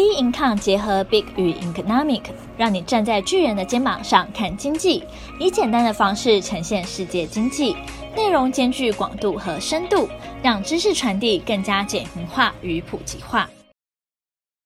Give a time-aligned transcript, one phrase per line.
[0.00, 2.22] B Income 结合 Big 与 Economic，
[2.56, 5.04] 让你站在巨人的肩膀上看经济，
[5.38, 7.76] 以简单的方式呈现世界经济，
[8.16, 10.08] 内容兼具广度和深度，
[10.42, 13.50] 让知识传递更加简明化与普及化。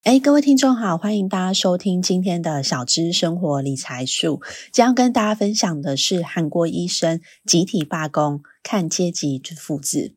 [0.05, 4.41] 哎，各位听众好，欢迎大家收听今天的小资生活理财树。
[4.71, 10.15] 将要跟大家分享的是韩国医生集体罢工，看阶级之父子。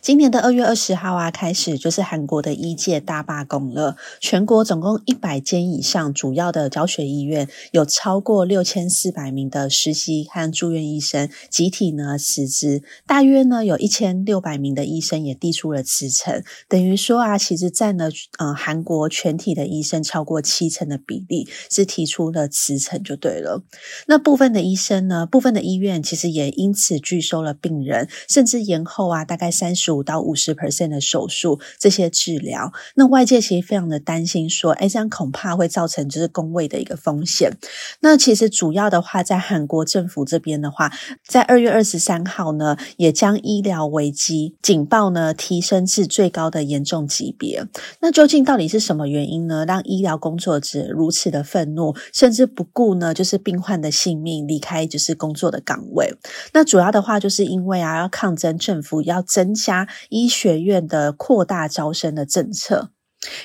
[0.00, 3.96] 今年的二月二十号啊，开始就是韩国的医界大罢工了。
[4.20, 16.44] 全国总共一百间以上主要的教学医院，有超过六千四百名的实习和住院医生集体呢辞职，大约呢有一千六百名的医生也递出了辞呈。
[16.68, 23.64] 等于说啊，其实占了呃韩国全体的医生超过七成的比例是提出了辞呈就对了。
[24.06, 29.87] 那部分的医生呢，部分的医院其实也因此拒收了病人，甚至延后啊大概三十。
[29.92, 37.56] 五到五十 percent 的手术这些治疗，那外界其实非常的担心，说，哎，这样恐怕会造成就是工位的一个风险。
[38.00, 40.90] 那其实主要的话，在韩国政府这边的话，
[41.26, 47.64] 在二月二十三号呢，也将医疗危机警报呢提升至最高的严重级别。
[48.00, 56.12] 那究竟到底是什么原因呢，让医疗工作者如此的愤怒，甚至不顾呢就是病患的性命离开就是工作的岗位？
[56.52, 59.77] 那主要的话就是因为啊，要抗争政府要增加。
[60.08, 62.90] 医学院的扩大招生的政策，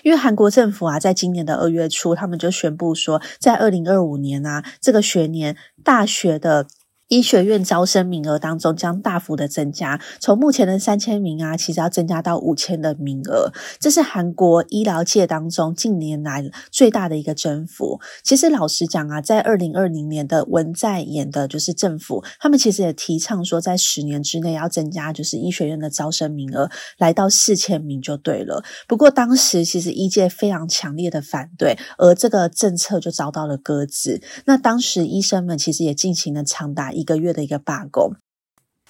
[0.04, 6.66] 因为韩国政府啊，在今年的二月初，他们就宣布说，在二零二五年啊，这个学年大学的。
[7.14, 13.52] 医学院招生名额当中将大幅的增加，从目前的三千名啊，其实要增加到五千的名额。
[13.80, 18.02] 这是韩国医疗界当中近年来最大的一个增幅。
[18.24, 28.64] 其实老实讲啊，在二零二零年的文在寅的就是政府，他们其实也提倡说，在十年之内要增加就是医学院的招生名额，来到四千名就对了。
[28.88, 34.20] 不过当时其实医界非常强烈的反对，而这个政策就遭到了搁置。
[34.46, 37.03] 那当时医生们其实也进行了长达一。
[37.04, 38.16] 一个月的一个罢工。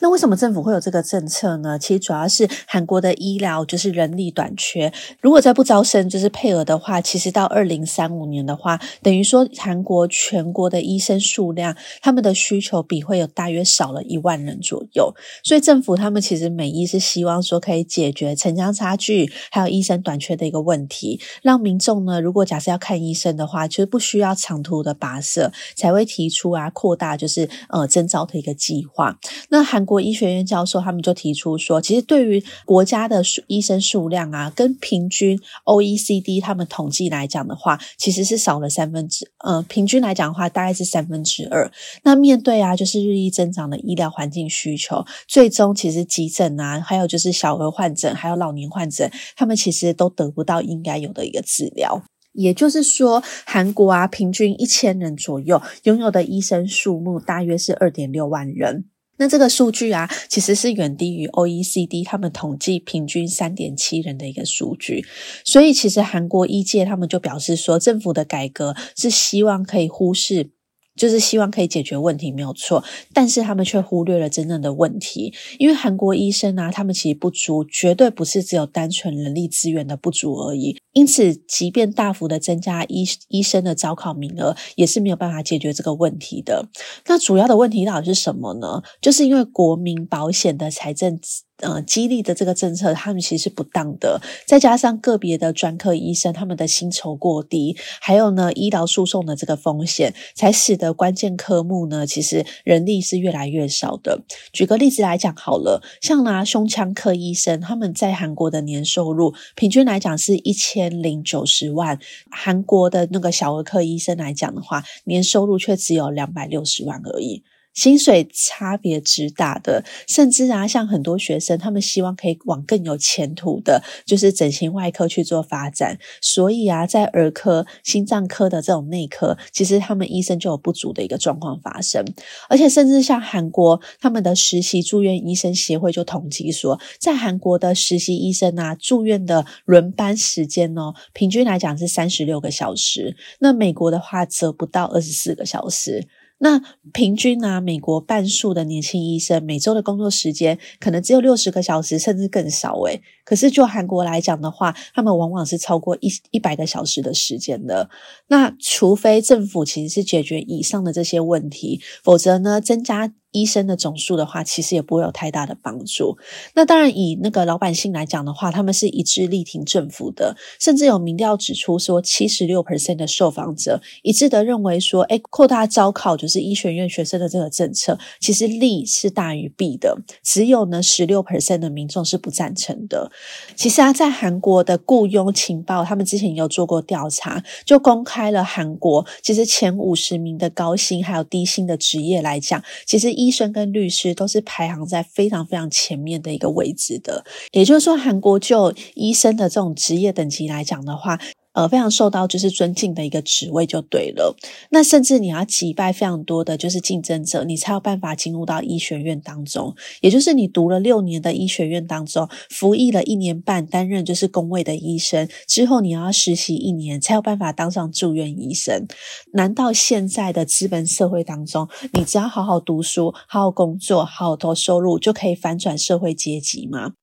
[0.04, 1.80] 那为什么政府会有这个政策呢？
[1.80, 4.92] 其实主要是韩国的医疗就是人力短缺，
[5.22, 15.16] 如果再不招生就是配额的话，其实到二零三五年的话，等于说韩国全国的医生数量，他们的需求比会有大约少了一万人左右。
[15.42, 29.18] 所以政府他们其实美意是希望说可以解决城乡差距还有医生短缺的一个问题，让民众呢，如果假设要看医生的话，就是不需要长途的跋涉，才会提出啊扩大就是呃征招的一个计划。
[29.48, 29.93] 那韩国。
[29.94, 41.72] 国医学院教授他们就提出说，其实对于国家的数医生数量啊，跟平均 OECD 他们统计来讲的话，其实是少了三分之，呃，平均来讲的话大概是三分之二。
[42.04, 52.02] 那面对啊，就是日益增长的医疗环境需求，最终其实急诊啊，还有就是小儿患者，还有老年患者，他们其实都得不到应该有的一个治疗。
[52.34, 58.86] 也就是说，韩国啊，平均一千人左右拥有的医生数目大约是二点六万人。
[59.18, 65.06] 那这个数据啊，其实是远低于 OECD 他们统计平均三点七人的一个数据，
[65.46, 70.50] 所以其实韩国医界他们就表示说，政府的改革是希望可以忽视。
[70.96, 72.84] 就是希望可以解决问题，没有错，
[73.14, 75.34] 但是他们却忽略了真正的问题。
[75.58, 80.78] 因为韩国医生啊，他们其实不足，绝对不是只有单纯人力资源的不足而已。
[80.94, 86.68] 因此，即便大幅的增加医医生的招考名额，也是没有办法解决这个问题的。
[87.08, 88.82] 那主要的问题到底是什么呢？
[89.02, 91.20] 就是因为国民保险的财政。
[91.64, 94.22] 呃，激励的这个政策，他们其实是不当的。
[94.46, 104.22] 再加上个别的专科医生，他们的薪酬过低，还有呢，医疗诉讼的这个风险，才使得关键科目呢，其实人力是越来越少的。
[104.52, 111.98] 举个例子来讲好了，像拿胸腔科医生，他们在韩国的年收入平均来讲是一千零九十万，
[112.30, 117.44] 韩国的那个小儿科医生来讲的话，年收入却只有两百六十万而已。
[117.74, 125.98] 薪水差别之大的，甚至啊，像很多学生，他们希望可以往更有前途的，就是整形外科去做发展。
[126.22, 132.06] 所以啊，在儿科、心脏科的这种内科，其实他们医生就有不足的一个状况发生。
[132.50, 143.16] 而且，甚至像韩国他们的实习住院医生协会就统计说，在韩国的实习医生啊，住院的轮班时间哦，平均来讲是三十六个小时。
[143.40, 146.08] 那美国的话，则不到二十四个小时。
[146.44, 146.62] 那
[146.92, 153.02] 平均呢、美国半数的年轻医生每周的工作时间可能只有六十个小时，甚至更少诶。
[153.24, 157.90] 可是就韩国来讲的话，他们往往是超过一一百个小时的时间的。
[158.28, 166.18] 那除非政府其实是解决以上的这些问题，否则呢，增加医生的总数的话，其实也不会有太大的帮助。
[166.54, 179.98] 那当然，以那个老百姓来讲的话，他们是一致力挺政府的，甚至有民调指出说，七十六 percent 的受访者一致的认为说，诶，扩大招考就是医学院学生的这个政策，其实利是大于弊的。
[180.24, 183.12] 只有呢十六 percent 的民众是不赞成的。
[183.56, 197.24] 其实啊，在韩国的雇佣情报，他们之前有做过调查，就公开了韩国其实前五十名的高薪还有低薪的职业来讲，其实医生跟律师都是排行在非常非常前面的一个位置的。
[197.52, 201.20] 也就是说，韩国就医生的这种职业等级来讲的话，
[201.54, 204.36] 呃，非常受到就是尊敬的一个职位就对了。
[204.72, 209.76] 那甚至你要击败非常多的就是竞争者，你才有办法进入到医学院当中。
[210.02, 218.88] 也就是你读了六年的医学院当中，服役了一年半，担任就是工位的医生之后，你要实习一年，才有办法当上住院医生。
[219.34, 226.94] 难道现在的资本社会当中，你只要好好读书、好好工作、好好投收入，就可以反转社会阶级吗？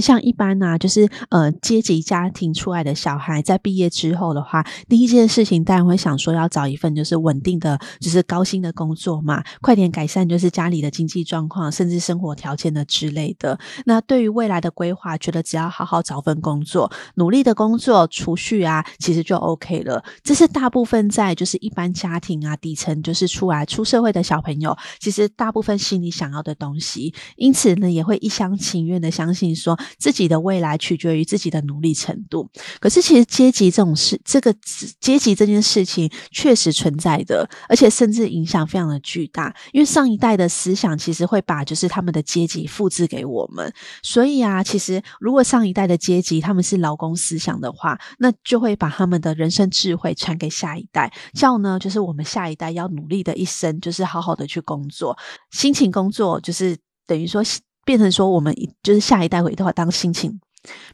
[0.00, 13.58] 像一般呢、啊，就是呃阶级家庭出来的小孩，在毕业之后的话，第一件事情当然会想说要找一份就是稳定的，就是高薪的工作嘛，快点改善就是家里的经济状况，甚至生活条件的之类的。
[13.84, 20.02] 那对于未来的规划，觉得只要好好找份工作，努力的工作，储蓄啊，其实就 OK 了。
[20.22, 29.78] 这是大部分在就是一般家庭啊底层就是出来出社会的小朋友，其实大部分心里想要的东西，因此呢，也会一厢情愿的相信说。
[29.98, 32.50] 自己的未来取决于自己的努力程度。
[32.80, 34.54] 可是，其实阶级这种事，这个
[35.00, 39.54] 阶级这件事情确实存在的，而且甚至影响非常的巨大。
[39.72, 43.72] 因为上一代的思想其实会把就是他们的阶级复制给我们，
[44.02, 51.12] 所以啊，其实如果上一代的阶级他们是劳工思想的话，那就会把他们的人生智慧传给下一代。
[51.34, 55.16] 叫呢，就是我们下一代要努力的一生，就是好好的去工作，
[55.50, 57.42] 辛勤工作，就是等于说。
[57.86, 60.38] 变成说，我们就是下一代会的话当辛勤，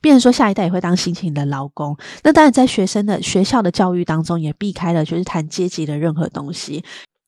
[0.00, 1.96] 变成说下一代也会当辛勤的劳工。
[2.22, 6.84] 那当然，在学生的学校的教育当中，也避开了就是谈阶级的任何东西。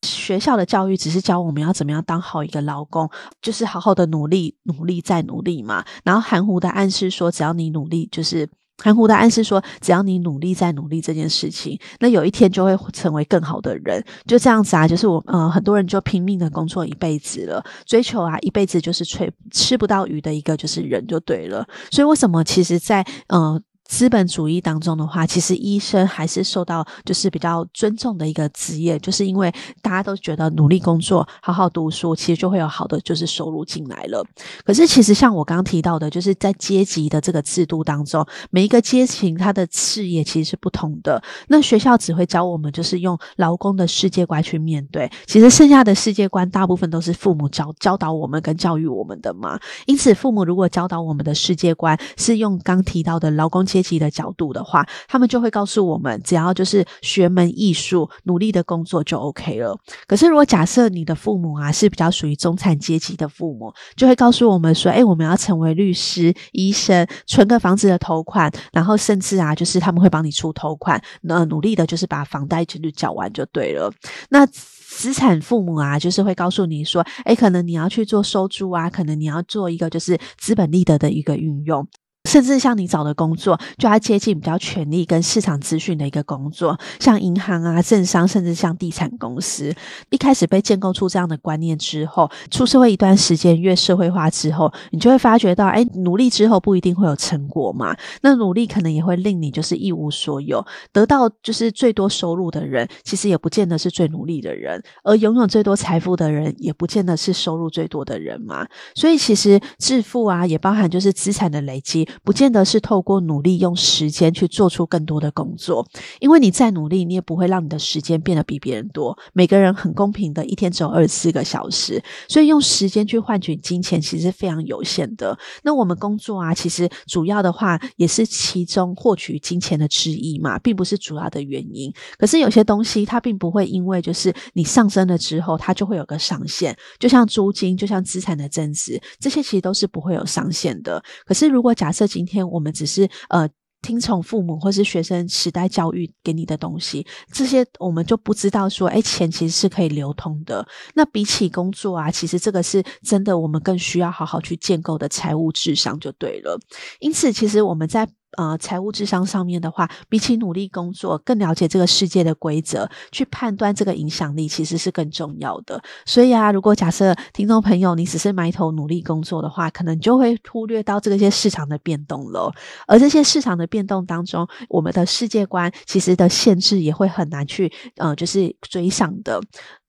[0.06, 5.84] 学校的教育只是教我们要怎么样当好一个劳工，就是好好的努力，努力再努力嘛。
[6.04, 8.48] 然后含糊的暗示说，只要你努力，就是。
[8.82, 14.04] 含糊的暗示说，只要你努力再努力这件事情，那有一天就会成为更好的人。
[14.26, 21.66] 就这样子啊，就是我呃，很多人就拼命的工作一辈子了，追求啊一辈子就是吹吃不到鱼的一个就是人就对了。
[21.90, 23.60] 所以为什么其实在呃。
[23.84, 29.52] 资本主义当中的话，其实医生还是受到就是比较尊重的一个职业，就是因为
[29.82, 34.24] 大家都觉得努力工作、好好读书，其实就会有好的就是收入进来了。
[34.64, 41.22] 可是其实像我刚刚提到的，就是在阶级的这个制度当中，每一个阶层它的事业其实是不同的。
[41.48, 49.60] 那学校只会教我们就是用劳工的世界观去面对，其实剩下的世界观大部分都是父母教教导我们跟教育我们的嘛。
[49.86, 59.78] 因此，父母如果教导我们的世界观是用刚提到的劳工阶级的角度的话，他们就会告诉我们，只要就是学门艺术，努力的工作就 OK 了。
[60.06, 73.92] 可是，如果假设你的父母啊是比较属于中产阶级的父母，就会告诉我们说，哎，我们要成为律师、医生，存个房子的头款，然后甚至啊，就是他们会帮你出头款，那努力的就是把房贷全部缴完就对了。
[74.30, 81.86] 那资产父母啊，就是会告诉你说，哎，可能你要去做收租啊，可能你要做一个就是资本利得的一个运用。
[82.34, 89.72] 甚至像你找的工作，就要接近比较权力跟市场资讯的一个工作，像银行啊、政商，甚至像地产公司。
[90.10, 97.96] 一开始被建构出这样的观念之后，出社会一段时间，越社会化之后，你就会发觉到，哎，努力之后不一定会有成果嘛。
[98.22, 108.66] 那努力可能也会令你就是一无所有，得到就是最多收入的人，其实也不见得是最努力的人，而拥有最多财富的人，也不见得是收入最多的人嘛。
[108.96, 112.08] 所以其实致富啊，也包含就是资产的累积。
[112.24, 115.86] 不见得是透过努力用时间去做出更多的工作，
[116.20, 119.16] 因为你再努力，你也不会让你的时间变得比别人多。
[119.34, 125.38] 每个人很公平的，一天只有二十四个小时，所以用时间去换取金钱其实是非常有限的。
[125.62, 131.92] 那我们工作啊，其实主要的话也是其中获取金钱的之一嘛，并不是主要的原因。
[132.16, 141.02] 可是有些东西它并不会因为就是你上升了之后，它就会有个上限，就像租金，就像资产的增值，这些其实都是不会有上限的。
[141.26, 143.48] 可是如果假设今天我们只是呃
[143.82, 150.64] 听从父母或是学生时代教育给你的东西，这些我们就不知道说，哎，钱其实是可以流通的。
[150.94, 156.56] 那比起工作啊，其实这个是真的，我们更需要好好去建构的财务智商就对了。
[157.00, 165.82] 因此，其实我们在呃财务智商上面的话，比起努力工作，更了解这个世界的规则，去判断这个影响力其实是更重要的。
[166.06, 172.52] 所以啊，如果假设听众朋友你只是埋头努力工作的话，可能就会忽略到这个些市场的变动了。
[172.86, 179.40] 而这些市场的变动当中，我们的世界观其实的限制也会很难去呃，就是追上的。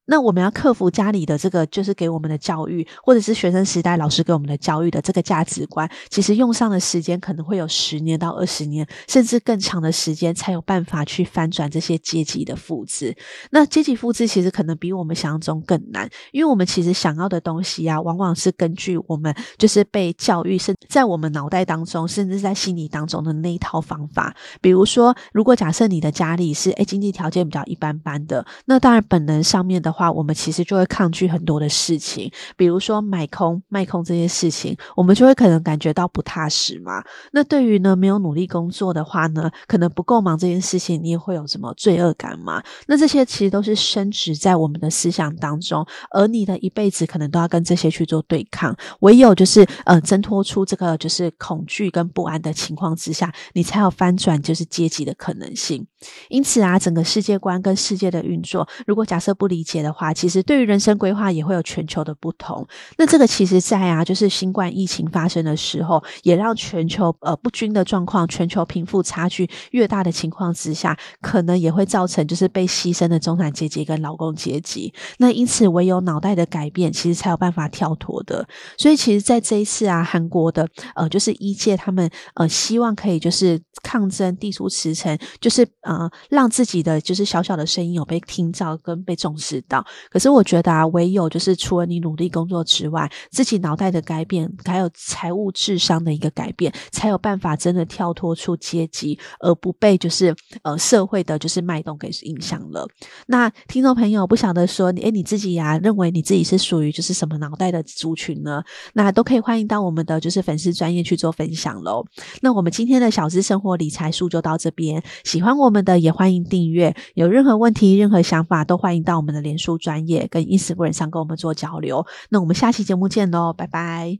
[0.05, 13.15] 那我们要克服家里的这个，就是给我们的教育，或者是学生时代老师给我们的教育的这个价值观，其实用上的时间可能会有十年到二十年，甚至更长的时间，才有办法去翻转这些阶级的复制。
[13.49, 24.35] 那阶级复制其实可能比我们想象中更难，因为我们其实想要的东西啊，往往是根据我们就是被教育，甚至在我们脑袋当中，甚至在心理当中的那一套方法。
[24.61, 29.94] 比如说，如果假设你的家里是诶经济条件比较一般般的，那当然本能上面的。
[29.95, 37.01] 话我们其实就会抗拒很多的事情，比如说买空卖空这些事情，我们就会可能感觉到不踏实嘛。
[37.31, 42.61] 那对于呢没有努力工作的话呢，可能不够忙这件事情，你也会有什么罪恶感嘛？
[42.87, 48.75] 那这些其实都是深植在我们的思想当中，而你的一辈子可能都要跟这些去做对抗。
[48.99, 55.87] 唯有就是呃挣脱出这个就是恐惧跟不安的情况之下，你才有翻转就是阶级的可能性。
[56.29, 62.67] 因此啊，整个世界观跟世界的运作，如果假设不理解的话，其实对于人生规划也会有全球的不同。
[62.97, 74.93] 那这个其实，在啊，就是新冠疫情发生的时候，也让全球呃不均的状况，全球贫富差距越大的情况之下，可能也会造成就是被牺牲的中产阶级跟劳工阶级。
[75.19, 78.47] 那因此，唯有脑袋的改变，其实才有办法跳脱的。
[78.77, 89.74] 所以，其实，在这一次啊，韩国的呃，就是一届他们呃，希望可以就是抗争，递出辞呈，就是呃，让自己的就是小小的声音有被听到跟被重视到。
[90.09, 102.87] 可是我觉得啊，唯有就是除了你努力工作之外，自己脑袋的改变，还有财务智商的一个改变，才有办法真的跳脱出阶级，而不被就是呃社会的就是脉动给影响了。
[103.27, 108.63] 那听众朋友不晓得说你，诶，你自己呀、啊，认为你自己是属于就是什么脑袋的族群呢？
[108.93, 112.05] 那都可以欢迎到我们的就是粉丝专业去做分享喽。
[112.41, 124.19] 那我们今天的小资生活理财术就到这边，喜欢我们的也欢迎订阅，有任何问题、任何想法都欢迎到我们的连书专业跟 Instagram 上跟我们做交流，那我们下期节目见喽，拜拜。